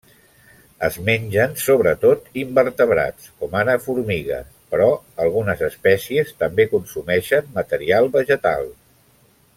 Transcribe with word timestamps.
Es 0.85 0.95
mengen 1.09 1.51
sobretot 1.63 2.31
invertebrats, 2.43 3.29
com 3.43 3.53
ara 3.61 3.77
formigues, 3.85 4.49
però 4.73 4.89
algunes 5.27 5.63
espècies 5.71 6.35
també 6.43 6.69
consumeixen 6.75 7.55
material 7.63 8.15
vegetal. 8.21 8.71